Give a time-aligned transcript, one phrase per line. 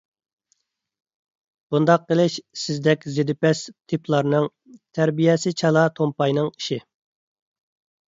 [1.75, 3.63] بۇنداق قىلىش سىزدەك زىدىپەس
[3.93, 4.51] تىپلارنىڭ،
[4.99, 6.85] تەربىيەسى چالا تومپاينىڭ ئىشى.